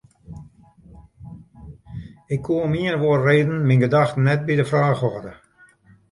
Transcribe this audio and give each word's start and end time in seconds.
Ik 2.25 2.41
koe 2.41 2.61
om 2.61 2.73
ien 2.73 2.95
of 2.97 3.01
oare 3.09 3.25
reden 3.29 3.67
myn 3.67 3.83
gedachten 3.85 4.25
net 4.29 4.41
by 4.47 4.53
de 4.57 4.69
fraach 4.71 5.01
hâlde. 5.05 5.31